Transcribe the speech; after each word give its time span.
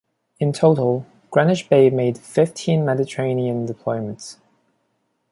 In 0.39 0.51
total 0.51 1.05
"Greenwich 1.29 1.69
Bay" 1.69 1.91
made 1.91 2.17
fifteen 2.17 2.83
Mediterranean 2.83 3.67
deployments. 3.67 4.37